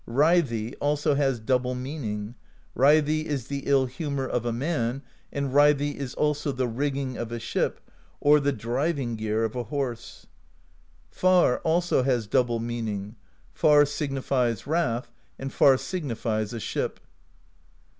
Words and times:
Reidi^ 0.09 0.73
also 0.79 1.13
has 1.13 1.39
double 1.39 1.75
meaning: 1.75 2.33
reidi^ 2.75 3.23
is 3.25 3.45
the 3.49 3.61
ill 3.67 3.85
humor 3.85 4.25
of 4.27 4.47
a 4.47 4.51
man, 4.51 5.03
and 5.31 5.51
reidi^ 5.53 5.95
is 5.95 6.15
also 6.15 6.51
the 6.51 6.67
rigging 6.67 7.17
of 7.17 7.31
a 7.31 7.37
ship 7.37 7.79
or 8.19 8.39
the 8.39 8.51
driving 8.51 9.15
gear 9.15 9.43
of 9.43 9.55
a 9.55 9.65
horse. 9.65 10.25
Far 11.11 11.59
also 11.59 12.01
has 12.01 12.25
double 12.25 12.57
meaning: 12.59 13.15
far"^ 13.53 13.87
signifies 13.87 14.65
wrath, 14.65 15.11
andy^r^ 15.39 15.79
signifies 15.79 16.51
a 16.51 16.59
ship. 16.59 16.99